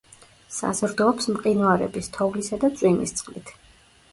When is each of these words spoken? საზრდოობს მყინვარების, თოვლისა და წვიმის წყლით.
საზრდოობს 0.53 1.29
მყინვარების, 1.35 2.09
თოვლისა 2.17 2.59
და 2.65 2.73
წვიმის 2.81 3.15
წყლით. 3.21 3.53